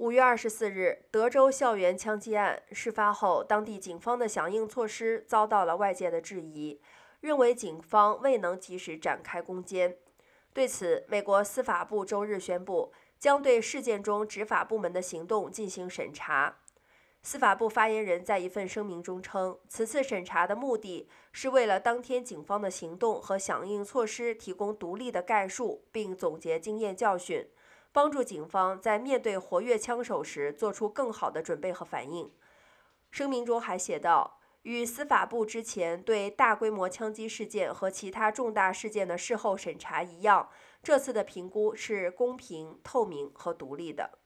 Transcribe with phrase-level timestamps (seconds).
[0.00, 6.80] 五月二十四日，德州校园枪击案事发后，当地警方的响应措施遭到了外界的质疑，
[7.20, 9.98] 认为警方未能及时展开攻坚。
[10.54, 16.60] 对此，美国司法部周日宣布，将对事件中执法部门的行动进行审查。
[17.22, 27.46] 司法部发言人在一份声明中称，此次审查的目的是为了当天警方的行动和响应措施提供独立的概述，并总结经验教训。
[27.92, 32.30] 帮助警方在面对活跃枪手时做出更好的准备和反应。
[33.10, 40.48] 声明中还写道：“与司法部之前对大规模枪击事件和其他重大事件的事后审查一样，
[40.82, 44.18] 这次的评估是公平、透明和独立的。”